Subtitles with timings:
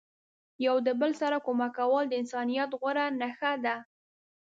[0.65, 3.75] یو د بل سره کومک کول د انسانیت غوره نخښه ده.